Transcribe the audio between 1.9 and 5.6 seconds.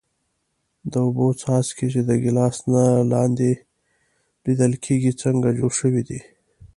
چې د ګیلاس لاندې لیدل کیږي څنګه